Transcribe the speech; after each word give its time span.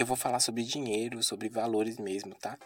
Eu 0.00 0.06
vou 0.06 0.16
falar 0.16 0.40
sobre 0.40 0.64
dinheiro, 0.64 1.22
sobre 1.22 1.50
valores 1.50 1.98
mesmo, 1.98 2.34
tá? 2.34 2.58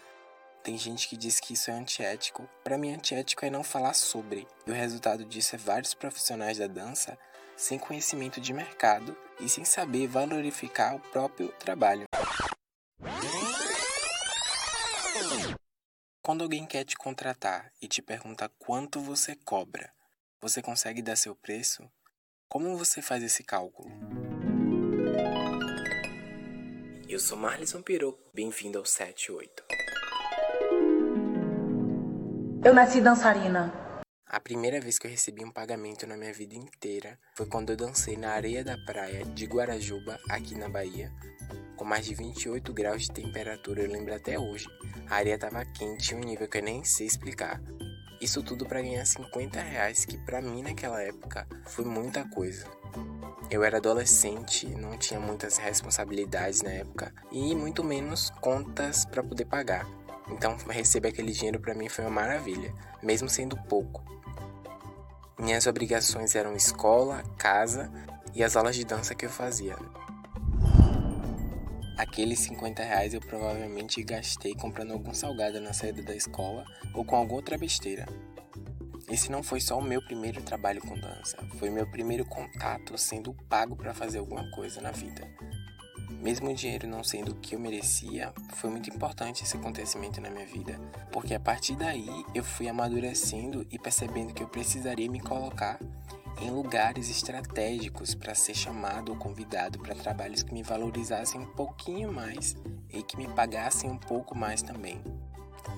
Tem 0.62 0.78
gente 0.78 1.08
que 1.08 1.16
diz 1.16 1.40
que 1.40 1.54
isso 1.54 1.68
é 1.68 1.74
antiético. 1.74 2.48
Para 2.62 2.78
mim, 2.78 2.94
antiético 2.94 3.44
é 3.44 3.50
não 3.50 3.64
falar 3.64 3.92
sobre. 3.92 4.46
E 4.64 4.70
o 4.70 4.72
resultado 4.72 5.24
disso 5.24 5.56
é 5.56 5.58
vários 5.58 5.94
profissionais 5.94 6.58
da 6.58 6.68
dança 6.68 7.18
sem 7.56 7.76
conhecimento 7.76 8.40
de 8.40 8.52
mercado 8.52 9.16
e 9.40 9.48
sem 9.48 9.64
saber 9.64 10.06
valorificar 10.06 10.94
o 10.94 11.00
próprio 11.00 11.48
trabalho. 11.58 12.06
Quando 16.22 16.44
alguém 16.44 16.64
quer 16.64 16.84
te 16.84 16.96
contratar 16.96 17.72
e 17.82 17.88
te 17.88 18.00
pergunta 18.00 18.48
quanto 18.60 19.00
você 19.00 19.34
cobra, 19.34 19.92
você 20.40 20.62
consegue 20.62 21.02
dar 21.02 21.16
seu 21.16 21.34
preço? 21.34 21.82
Como 22.48 22.78
você 22.78 23.02
faz 23.02 23.24
esse 23.24 23.42
cálculo? 23.42 23.90
Eu 27.06 27.18
sou 27.18 27.36
Marlison 27.36 27.82
Pirou, 27.82 28.18
bem-vindo 28.32 28.78
ao 28.78 28.84
78. 28.84 29.64
Eu 32.64 32.74
nasci 32.74 33.00
dançarina. 33.00 33.72
A 34.26 34.40
primeira 34.40 34.80
vez 34.80 34.98
que 34.98 35.06
eu 35.06 35.10
recebi 35.10 35.44
um 35.44 35.50
pagamento 35.50 36.06
na 36.06 36.16
minha 36.16 36.32
vida 36.32 36.54
inteira 36.54 37.18
foi 37.36 37.46
quando 37.46 37.70
eu 37.70 37.76
dancei 37.76 38.16
na 38.16 38.32
areia 38.32 38.64
da 38.64 38.76
praia 38.86 39.24
de 39.24 39.44
Guarajuba, 39.44 40.18
aqui 40.30 40.54
na 40.54 40.68
Bahia, 40.68 41.12
com 41.76 41.84
mais 41.84 42.06
de 42.06 42.14
28 42.14 42.72
graus 42.72 43.02
de 43.02 43.12
temperatura, 43.12 43.82
eu 43.82 43.90
lembro 43.90 44.14
até 44.14 44.38
hoje. 44.38 44.66
A 45.08 45.16
areia 45.16 45.34
estava 45.34 45.64
quente 45.64 46.14
um 46.14 46.20
nível 46.20 46.48
que 46.48 46.58
eu 46.58 46.62
nem 46.62 46.82
sei 46.84 47.06
explicar. 47.06 47.60
Isso 48.20 48.42
tudo 48.42 48.64
para 48.64 48.80
ganhar 48.80 49.04
50 49.04 49.60
reais, 49.60 50.04
que 50.04 50.16
para 50.24 50.40
mim 50.40 50.62
naquela 50.62 51.02
época 51.02 51.46
foi 51.66 51.84
muita 51.84 52.26
coisa. 52.30 52.66
Eu 53.50 53.62
era 53.62 53.76
adolescente, 53.76 54.66
não 54.66 54.96
tinha 54.96 55.20
muitas 55.20 55.58
responsabilidades 55.58 56.62
na 56.62 56.70
época 56.70 57.12
e 57.30 57.54
muito 57.54 57.84
menos 57.84 58.30
contas 58.40 59.04
para 59.04 59.22
poder 59.22 59.44
pagar. 59.44 59.86
Então, 60.30 60.56
receber 60.68 61.08
aquele 61.08 61.32
dinheiro 61.32 61.60
para 61.60 61.74
mim 61.74 61.88
foi 61.88 62.04
uma 62.04 62.10
maravilha, 62.10 62.72
mesmo 63.02 63.28
sendo 63.28 63.56
pouco. 63.64 64.02
Minhas 65.38 65.66
obrigações 65.66 66.34
eram 66.34 66.56
escola, 66.56 67.22
casa 67.36 67.90
e 68.34 68.42
as 68.42 68.56
aulas 68.56 68.74
de 68.74 68.84
dança 68.84 69.14
que 69.14 69.26
eu 69.26 69.30
fazia. 69.30 69.76
Aqueles 71.98 72.40
50 72.40 72.82
reais 72.82 73.14
eu 73.14 73.20
provavelmente 73.20 74.02
gastei 74.02 74.54
comprando 74.54 74.92
algum 74.92 75.14
salgado 75.14 75.60
na 75.60 75.72
saída 75.72 76.02
da 76.02 76.14
escola 76.14 76.64
ou 76.92 77.04
com 77.04 77.14
alguma 77.14 77.36
outra 77.36 77.56
besteira. 77.56 78.06
Esse 79.08 79.30
não 79.30 79.42
foi 79.42 79.60
só 79.60 79.78
o 79.78 79.82
meu 79.82 80.00
primeiro 80.00 80.42
trabalho 80.42 80.80
com 80.80 80.98
dança, 80.98 81.36
foi 81.58 81.68
meu 81.68 81.86
primeiro 81.86 82.24
contato 82.24 82.96
sendo 82.96 83.34
pago 83.48 83.76
para 83.76 83.92
fazer 83.92 84.18
alguma 84.18 84.50
coisa 84.50 84.80
na 84.80 84.90
vida. 84.90 85.28
Mesmo 86.10 86.50
o 86.50 86.54
dinheiro 86.54 86.88
não 86.88 87.04
sendo 87.04 87.32
o 87.32 87.34
que 87.34 87.54
eu 87.54 87.60
merecia, 87.60 88.32
foi 88.54 88.70
muito 88.70 88.88
importante 88.88 89.44
esse 89.44 89.56
acontecimento 89.56 90.22
na 90.22 90.30
minha 90.30 90.46
vida, 90.46 90.80
porque 91.12 91.34
a 91.34 91.40
partir 91.40 91.76
daí 91.76 92.24
eu 92.34 92.42
fui 92.42 92.66
amadurecendo 92.66 93.66
e 93.70 93.78
percebendo 93.78 94.32
que 94.32 94.42
eu 94.42 94.48
precisaria 94.48 95.10
me 95.10 95.20
colocar 95.20 95.78
em 96.40 96.50
lugares 96.50 97.10
estratégicos 97.10 98.14
para 98.14 98.34
ser 98.34 98.54
chamado 98.54 99.10
ou 99.10 99.18
convidado 99.18 99.78
para 99.78 99.94
trabalhos 99.94 100.42
que 100.42 100.52
me 100.52 100.62
valorizassem 100.62 101.40
um 101.40 101.46
pouquinho 101.46 102.12
mais 102.12 102.56
e 102.90 103.02
que 103.02 103.16
me 103.16 103.28
pagassem 103.28 103.90
um 103.90 103.98
pouco 103.98 104.36
mais 104.36 104.62
também. 104.62 105.02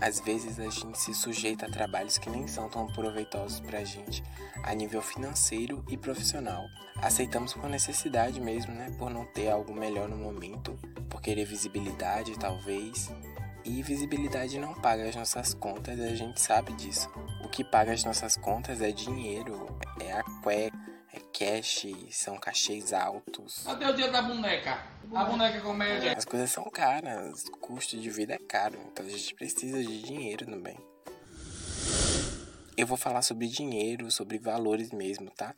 Às 0.01 0.21
vezes 0.21 0.59
a 0.59 0.69
gente 0.69 0.99
se 0.99 1.15
sujeita 1.15 1.67
a 1.67 1.71
trabalhos 1.71 2.19
que 2.19 2.29
nem 2.29 2.47
são 2.47 2.69
tão 2.69 2.87
proveitosos 2.87 3.61
para 3.61 3.79
a 3.79 3.85
gente 3.85 4.23
a 4.63 4.75
nível 4.75 5.01
financeiro 5.01 5.85
e 5.89 5.97
profissional. 5.97 6.67
Aceitamos 6.97 7.53
por 7.53 7.69
necessidade 7.69 8.41
mesmo, 8.41 8.75
né? 8.75 8.95
Por 8.99 9.11
não 9.11 9.25
ter 9.25 9.51
algo 9.51 9.75
melhor 9.75 10.09
no 10.09 10.17
momento, 10.17 10.79
por 11.09 11.21
querer 11.21 11.45
visibilidade 11.45 12.39
talvez. 12.39 13.11
E 13.65 13.83
visibilidade 13.83 14.59
não 14.59 14.75
paga 14.75 15.09
as 15.09 15.17
nossas 15.17 15.53
contas, 15.53 15.99
a 15.99 16.15
gente 16.15 16.41
sabe 16.41 16.73
disso. 16.75 17.11
O 17.45 17.49
que 17.49 17.65
paga 17.65 17.93
as 17.93 18.05
nossas 18.05 18.37
contas 18.37 18.81
é 18.81 18.93
dinheiro, 18.93 19.67
é 20.01 20.13
a 20.13 20.23
cueca, 20.43 20.86
é 21.17 21.21
cash, 21.33 21.87
são 22.11 22.37
cachês 22.37 22.93
altos. 22.93 23.63
Cadê 23.65 23.87
o 23.87 23.95
dia 23.95 24.11
da 24.11 24.23
boneca? 24.23 24.79
A 25.15 25.25
boneca 25.25 25.61
comédia. 25.61 26.17
As 26.17 26.25
coisas 26.25 26.51
são 26.51 26.65
caras, 26.65 27.45
o 27.47 27.53
custo 27.53 27.97
de 27.97 28.11
vida 28.11 28.35
é 28.35 28.39
caro, 28.39 28.79
então 28.91 29.05
a 29.05 29.09
gente 29.09 29.35
precisa 29.35 29.83
de 29.83 30.03
dinheiro 30.03 30.47
também. 30.47 30.79
Eu 32.77 32.87
vou 32.87 32.99
falar 32.99 33.23
sobre 33.23 33.49
dinheiro, 33.49 34.11
sobre 34.11 34.39
valores 34.39 34.91
mesmo, 34.91 35.31
tá? 35.31 35.55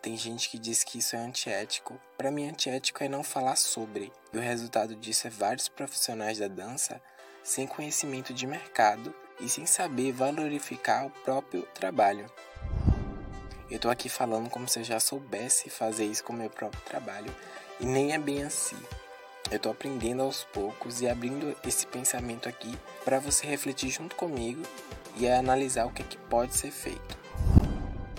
Tem 0.00 0.16
gente 0.16 0.48
que 0.48 0.58
diz 0.58 0.84
que 0.84 0.98
isso 0.98 1.16
é 1.16 1.18
antiético. 1.18 2.00
Para 2.16 2.30
mim, 2.30 2.48
antiético 2.48 3.02
é 3.02 3.08
não 3.08 3.24
falar 3.24 3.56
sobre. 3.56 4.12
E 4.32 4.38
o 4.38 4.40
resultado 4.40 4.94
disso 4.94 5.26
é 5.26 5.30
vários 5.30 5.68
profissionais 5.68 6.38
da 6.38 6.46
dança 6.46 7.02
sem 7.42 7.66
conhecimento 7.66 8.32
de 8.32 8.46
mercado 8.46 9.12
e 9.40 9.48
sem 9.48 9.66
saber 9.66 10.12
valorificar 10.12 11.06
o 11.06 11.10
próprio 11.10 11.62
trabalho. 11.74 12.30
Eu 13.68 13.80
tô 13.80 13.90
aqui 13.90 14.08
falando 14.08 14.48
como 14.48 14.68
se 14.68 14.78
eu 14.78 14.84
já 14.84 15.00
soubesse 15.00 15.68
fazer 15.68 16.04
isso 16.04 16.22
com 16.22 16.32
meu 16.32 16.48
próprio 16.48 16.80
trabalho 16.82 17.34
e 17.80 17.84
nem 17.84 18.12
é 18.12 18.18
bem 18.18 18.44
assim. 18.44 18.76
Eu 19.50 19.58
tô 19.58 19.70
aprendendo 19.70 20.22
aos 20.22 20.44
poucos 20.44 21.00
e 21.00 21.08
abrindo 21.08 21.56
esse 21.66 21.84
pensamento 21.86 22.48
aqui 22.48 22.72
para 23.04 23.18
você 23.18 23.44
refletir 23.44 23.90
junto 23.90 24.14
comigo 24.14 24.62
e 25.16 25.28
analisar 25.28 25.84
o 25.86 25.90
que, 25.90 26.02
é 26.02 26.04
que 26.04 26.16
pode 26.16 26.54
ser 26.54 26.70
feito. 26.70 27.18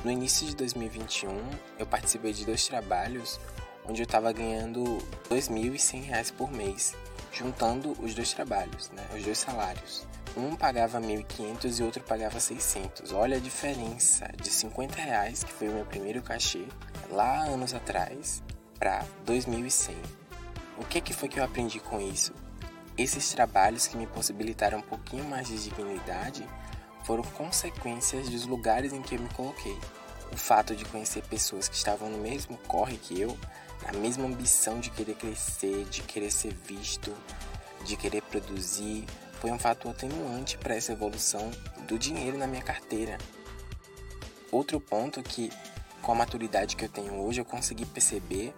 No 0.03 0.11
início 0.11 0.45
de 0.47 0.55
2021, 0.55 1.29
eu 1.79 1.85
participei 1.85 2.33
de 2.33 2.45
dois 2.45 2.67
trabalhos 2.67 3.39
onde 3.85 4.01
eu 4.01 4.05
estava 4.05 4.33
ganhando 4.33 4.83
R$ 5.29 5.37
2.100 5.37 6.33
por 6.33 6.51
mês, 6.51 6.93
juntando 7.31 7.91
os 8.01 8.13
dois 8.13 8.33
trabalhos, 8.33 8.89
né, 8.89 9.05
os 9.15 9.23
dois 9.23 9.37
salários. 9.37 10.05
Um 10.37 10.55
pagava 10.55 11.01
1.500 11.01 11.79
e 11.79 11.83
outro 11.83 12.03
pagava 12.03 12.39
600. 12.39 13.11
Olha 13.11 13.37
a 13.37 13.39
diferença 13.39 14.29
de 14.39 14.51
50 14.51 15.01
reais, 15.01 15.43
que 15.43 15.51
foi 15.51 15.67
o 15.67 15.73
meu 15.73 15.83
primeiro 15.83 16.21
cachê, 16.21 16.67
lá 17.09 17.39
anos 17.45 17.73
atrás, 17.73 18.43
para 18.77 19.03
2.100. 19.25 19.95
O 20.77 20.85
que, 20.85 21.01
que 21.01 21.11
foi 21.11 21.27
que 21.27 21.39
eu 21.39 21.43
aprendi 21.43 21.79
com 21.79 21.99
isso? 21.99 22.35
Esses 22.95 23.31
trabalhos 23.31 23.87
que 23.87 23.97
me 23.97 24.05
possibilitaram 24.05 24.77
um 24.77 24.83
pouquinho 24.83 25.25
mais 25.25 25.47
de 25.47 25.57
dignidade 25.57 26.47
foram 27.03 27.23
consequências 27.23 28.29
dos 28.29 28.45
lugares 28.45 28.93
em 28.93 29.01
que 29.01 29.15
eu 29.15 29.19
me 29.19 29.29
coloquei. 29.29 29.79
O 30.31 30.37
fato 30.37 30.75
de 30.75 30.85
conhecer 30.85 31.23
pessoas 31.23 31.67
que 31.67 31.75
estavam 31.75 32.11
no 32.11 32.19
mesmo 32.19 32.59
corre 32.67 32.97
que 32.97 33.19
eu, 33.19 33.35
na 33.83 33.97
mesma 33.97 34.25
ambição 34.27 34.79
de 34.79 34.91
querer 34.91 35.15
crescer, 35.15 35.85
de 35.85 36.03
querer 36.03 36.29
ser 36.29 36.53
visto, 36.53 37.11
de 37.83 37.95
querer 37.95 38.21
produzir, 38.21 39.03
foi 39.39 39.51
um 39.51 39.59
fator 39.59 39.91
atenuante 39.91 40.57
para 40.57 40.75
essa 40.75 40.91
evolução 40.91 41.51
do 41.87 41.97
dinheiro 41.97 42.37
na 42.37 42.47
minha 42.47 42.61
carteira. 42.61 43.17
Outro 44.51 44.79
ponto 44.79 45.21
que, 45.21 45.51
com 46.01 46.11
a 46.11 46.15
maturidade 46.15 46.75
que 46.75 46.85
eu 46.85 46.89
tenho 46.89 47.15
hoje, 47.21 47.41
eu 47.41 47.45
consegui 47.45 47.85
perceber 47.85 48.53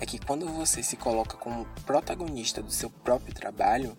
é 0.00 0.06
que 0.06 0.18
quando 0.18 0.48
você 0.48 0.82
se 0.82 0.96
coloca 0.96 1.36
como 1.36 1.64
protagonista 1.86 2.62
do 2.62 2.70
seu 2.70 2.90
próprio 2.90 3.34
trabalho, 3.34 3.96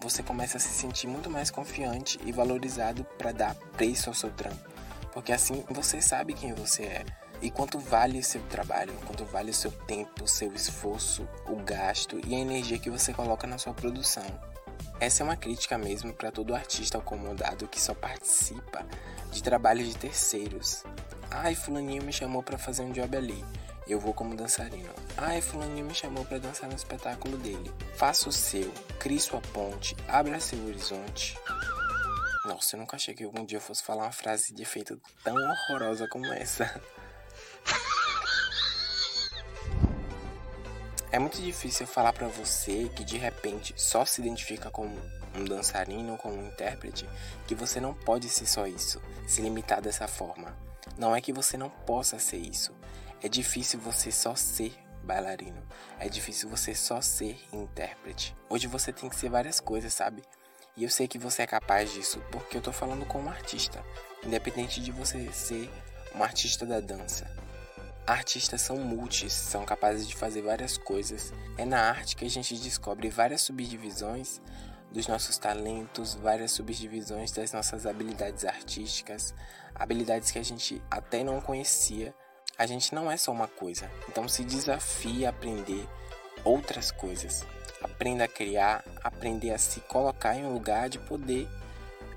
você 0.00 0.22
começa 0.22 0.58
a 0.58 0.60
se 0.60 0.68
sentir 0.68 1.06
muito 1.06 1.30
mais 1.30 1.50
confiante 1.50 2.18
e 2.24 2.32
valorizado 2.32 3.04
para 3.16 3.32
dar 3.32 3.54
preço 3.76 4.10
ao 4.10 4.14
seu 4.14 4.30
trampo. 4.30 4.70
Porque 5.12 5.32
assim 5.32 5.64
você 5.70 6.00
sabe 6.00 6.34
quem 6.34 6.52
você 6.52 6.82
é 6.82 7.06
e 7.40 7.50
quanto 7.50 7.78
vale 7.78 8.18
o 8.18 8.24
seu 8.24 8.42
trabalho, 8.42 8.92
quanto 9.06 9.24
vale 9.24 9.50
o 9.50 9.54
seu 9.54 9.70
tempo, 9.70 10.24
o 10.24 10.28
seu 10.28 10.52
esforço, 10.54 11.28
o 11.46 11.56
gasto 11.56 12.20
e 12.26 12.34
a 12.34 12.38
energia 12.38 12.78
que 12.78 12.90
você 12.90 13.12
coloca 13.12 13.46
na 13.46 13.58
sua 13.58 13.74
produção. 13.74 14.24
Essa 14.98 15.22
é 15.22 15.24
uma 15.24 15.36
crítica 15.36 15.76
mesmo 15.76 16.12
para 16.14 16.32
todo 16.32 16.54
artista 16.54 16.96
acomodado 16.96 17.68
que 17.68 17.80
só 17.80 17.92
participa 17.92 18.86
de 19.30 19.42
trabalhos 19.42 19.88
de 19.88 19.96
terceiros. 19.96 20.84
Ai, 21.30 21.54
fulaninho 21.54 22.02
me 22.02 22.12
chamou 22.12 22.42
para 22.42 22.56
fazer 22.56 22.82
um 22.82 22.92
job 22.92 23.14
ali. 23.14 23.44
Eu 23.86 24.00
vou 24.00 24.14
como 24.14 24.34
dançarino. 24.34 24.92
Ai, 25.18 25.42
fulaninho 25.42 25.84
me 25.84 25.94
chamou 25.94 26.24
para 26.24 26.38
dançar 26.38 26.68
no 26.68 26.74
espetáculo 26.74 27.36
dele. 27.36 27.70
Faça 27.94 28.28
o 28.28 28.32
seu, 28.32 28.72
crie 28.98 29.20
sua 29.20 29.40
ponte, 29.52 29.94
abra 30.08 30.40
seu 30.40 30.64
horizonte. 30.64 31.38
Nossa, 32.46 32.74
eu 32.74 32.80
nunca 32.80 32.96
achei 32.96 33.14
que 33.14 33.24
algum 33.24 33.44
dia 33.44 33.58
eu 33.58 33.62
fosse 33.62 33.82
falar 33.82 34.04
uma 34.04 34.12
frase 34.12 34.54
de 34.54 34.62
efeito 34.62 34.98
tão 35.22 35.36
horrorosa 35.36 36.08
como 36.08 36.26
essa. 36.32 36.80
É 41.16 41.18
muito 41.18 41.40
difícil 41.40 41.86
falar 41.86 42.12
para 42.12 42.28
você 42.28 42.90
que 42.94 43.02
de 43.02 43.16
repente 43.16 43.72
só 43.74 44.04
se 44.04 44.20
identifica 44.20 44.70
como 44.70 44.94
um 45.34 45.44
dançarino 45.46 46.12
ou 46.12 46.18
como 46.18 46.36
um 46.36 46.48
intérprete 46.48 47.08
que 47.46 47.54
você 47.54 47.80
não 47.80 47.94
pode 47.94 48.28
ser 48.28 48.44
só 48.44 48.66
isso, 48.66 49.00
se 49.26 49.40
limitar 49.40 49.80
dessa 49.80 50.06
forma. 50.06 50.54
Não 50.98 51.16
é 51.16 51.22
que 51.22 51.32
você 51.32 51.56
não 51.56 51.70
possa 51.70 52.18
ser 52.18 52.36
isso. 52.36 52.74
É 53.22 53.30
difícil 53.30 53.80
você 53.80 54.12
só 54.12 54.34
ser 54.34 54.74
bailarino. 55.04 55.66
É 55.98 56.06
difícil 56.06 56.50
você 56.50 56.74
só 56.74 57.00
ser 57.00 57.40
intérprete. 57.50 58.36
Hoje 58.50 58.66
você 58.66 58.92
tem 58.92 59.08
que 59.08 59.16
ser 59.16 59.30
várias 59.30 59.58
coisas, 59.58 59.94
sabe? 59.94 60.22
E 60.76 60.84
eu 60.84 60.90
sei 60.90 61.08
que 61.08 61.18
você 61.18 61.44
é 61.44 61.46
capaz 61.46 61.90
disso 61.94 62.22
porque 62.30 62.58
eu 62.58 62.60
tô 62.60 62.72
falando 62.72 63.06
como 63.06 63.30
artista, 63.30 63.82
independente 64.22 64.82
de 64.82 64.92
você 64.92 65.32
ser 65.32 65.70
um 66.14 66.22
artista 66.22 66.66
da 66.66 66.78
dança. 66.78 67.45
Artistas 68.06 68.60
são 68.62 68.76
multis, 68.76 69.32
são 69.32 69.64
capazes 69.64 70.06
de 70.06 70.14
fazer 70.14 70.40
várias 70.40 70.78
coisas. 70.78 71.32
É 71.58 71.64
na 71.64 71.80
arte 71.80 72.14
que 72.14 72.24
a 72.24 72.30
gente 72.30 72.56
descobre 72.56 73.10
várias 73.10 73.40
subdivisões 73.42 74.40
dos 74.92 75.08
nossos 75.08 75.36
talentos, 75.38 76.14
várias 76.14 76.52
subdivisões 76.52 77.32
das 77.32 77.52
nossas 77.52 77.84
habilidades 77.84 78.44
artísticas, 78.44 79.34
habilidades 79.74 80.30
que 80.30 80.38
a 80.38 80.44
gente 80.44 80.80
até 80.88 81.24
não 81.24 81.40
conhecia. 81.40 82.14
A 82.56 82.64
gente 82.64 82.94
não 82.94 83.10
é 83.10 83.16
só 83.16 83.32
uma 83.32 83.48
coisa, 83.48 83.90
então 84.08 84.28
se 84.28 84.44
desafie 84.44 85.26
a 85.26 85.30
aprender 85.30 85.84
outras 86.44 86.92
coisas. 86.92 87.44
Aprenda 87.82 88.22
a 88.22 88.28
criar, 88.28 88.84
aprender 89.02 89.50
a 89.50 89.58
se 89.58 89.80
colocar 89.80 90.36
em 90.36 90.44
um 90.44 90.52
lugar 90.52 90.88
de 90.88 91.00
poder, 91.00 91.48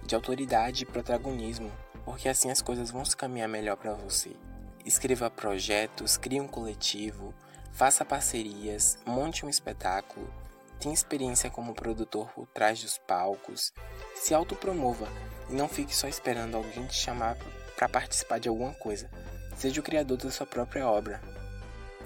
de 0.06 0.14
autoridade 0.14 0.84
e 0.84 0.86
protagonismo, 0.86 1.72
porque 2.06 2.30
assim 2.30 2.52
as 2.52 2.62
coisas 2.62 2.92
vão 2.92 3.04
se 3.04 3.18
caminhar 3.18 3.50
melhor 3.50 3.76
para 3.76 3.96
você. 3.96 4.36
Escreva 4.86 5.30
projetos, 5.30 6.18
crie 6.18 6.40
um 6.40 6.48
coletivo, 6.48 7.34
faça 7.72 8.06
parcerias, 8.06 8.98
monte 9.06 9.46
um 9.46 9.50
espetáculo, 9.50 10.32
tenha 10.80 10.94
experiência 10.94 11.50
como 11.50 11.76
produtor 11.76 12.30
por 12.30 12.48
trás 12.48 12.82
dos 12.82 12.98
palcos, 12.98 13.74
se 14.16 14.34
autopromova 14.34 15.08
e 15.50 15.54
não 15.54 15.68
fique 15.68 15.96
só 15.96 16.08
esperando 16.08 16.56
alguém 16.56 16.88
te 16.88 16.96
chamar 16.96 17.38
para 17.76 17.90
participar 17.90 18.40
de 18.40 18.48
alguma 18.48 18.74
coisa. 18.74 19.10
Seja 19.58 19.82
o 19.82 19.84
criador 19.84 20.18
da 20.18 20.32
sua 20.32 20.46
própria 20.46 20.88
obra. 20.88 21.22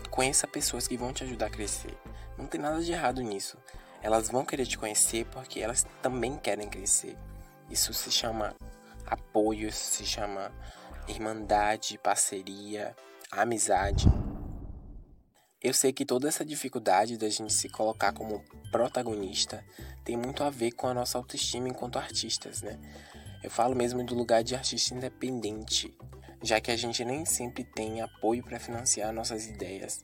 Conheça 0.10 0.48
pessoas 0.48 0.88
que 0.88 0.98
vão 0.98 1.14
te 1.14 1.24
ajudar 1.24 1.48
a 1.48 1.52
crescer. 1.52 1.96
Não 2.38 2.48
tem 2.48 2.60
nada 2.60 2.82
de 2.82 2.92
errado 2.92 3.22
nisso. 3.22 3.58
Elas 4.02 4.30
vão 4.30 4.44
querer 4.44 4.66
te 4.66 4.78
conhecer 4.78 5.26
porque 5.26 5.60
elas 5.60 5.86
também 6.02 6.36
querem 6.36 6.68
crescer. 6.68 7.16
Isso 7.70 7.94
se 7.94 8.12
chama 8.12 8.56
apoio, 9.06 9.70
isso 9.70 9.92
se 9.92 10.06
chama 10.06 10.52
irmandade, 11.08 11.98
parceria, 11.98 12.96
amizade. 13.32 14.06
Eu 15.62 15.74
sei 15.74 15.94
que 15.94 16.06
toda 16.06 16.28
essa 16.28 16.44
dificuldade 16.44 17.18
da 17.18 17.30
gente 17.30 17.54
se 17.54 17.70
colocar 17.70 18.12
como 18.14 18.44
protagonista 18.72 19.64
tem 20.04 20.18
muito 20.18 20.44
a 20.44 20.50
ver 20.50 20.72
com 20.72 20.88
a 20.88 20.94
nossa 20.94 21.18
autoestima 21.18 21.70
enquanto 21.70 21.98
artistas, 21.98 22.62
né? 22.62 22.80
Eu 23.42 23.50
falo 23.50 23.76
mesmo 23.76 24.04
do 24.06 24.16
lugar 24.16 24.44
de 24.44 24.56
artista 24.56 24.94
independente, 24.94 25.98
já 26.42 26.60
que 26.60 26.72
a 26.72 26.76
gente 26.76 27.04
nem 27.04 27.26
sempre 27.26 27.64
tem 27.64 28.02
apoio 28.02 28.44
para 28.44 28.60
financiar 28.60 29.14
nossas 29.14 29.48
ideias. 29.48 30.02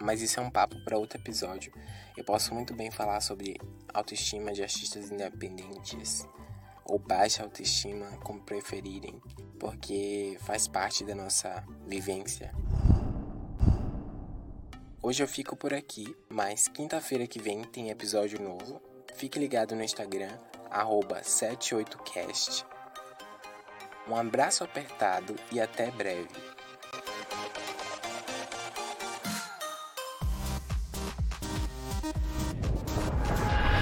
Mas 0.00 0.20
isso 0.20 0.40
é 0.40 0.42
um 0.42 0.50
papo 0.50 0.76
para 0.84 0.98
outro 0.98 1.18
episódio. 1.18 1.72
Eu 2.16 2.24
posso 2.24 2.52
muito 2.54 2.74
bem 2.74 2.90
falar 2.90 3.20
sobre 3.20 3.56
autoestima 3.94 4.52
de 4.52 4.62
artistas 4.62 5.10
independentes 5.10 6.26
ou 6.84 6.98
baixa 6.98 7.42
autoestima, 7.42 8.06
como 8.18 8.42
preferirem, 8.42 9.20
porque 9.62 10.36
faz 10.40 10.66
parte 10.66 11.04
da 11.04 11.14
nossa 11.14 11.64
vivência. 11.86 12.52
Hoje 15.00 15.22
eu 15.22 15.28
fico 15.28 15.54
por 15.54 15.72
aqui, 15.72 16.16
mas 16.28 16.66
quinta-feira 16.66 17.28
que 17.28 17.40
vem 17.40 17.62
tem 17.62 17.88
episódio 17.88 18.42
novo. 18.42 18.82
Fique 19.14 19.38
ligado 19.38 19.76
no 19.76 19.84
Instagram, 19.84 20.36
78cast. 20.68 22.66
Um 24.08 24.16
abraço 24.16 24.64
apertado 24.64 25.36
e 25.52 25.60
até 25.60 25.92
breve. 25.92 26.28